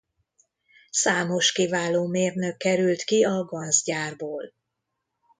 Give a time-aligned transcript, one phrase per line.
[0.89, 4.53] Számos kiváló mérnök került ki a Ganz gyárból.